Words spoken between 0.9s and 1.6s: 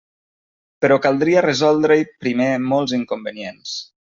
caldria